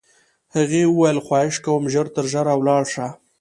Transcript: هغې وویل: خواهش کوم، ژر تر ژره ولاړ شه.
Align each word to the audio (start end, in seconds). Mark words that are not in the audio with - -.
هغې 0.55 0.81
وویل: 0.87 1.17
خواهش 1.25 1.55
کوم، 1.65 1.83
ژر 1.93 2.07
تر 2.15 2.25
ژره 2.31 2.53
ولاړ 2.57 2.83
شه. 2.93 3.07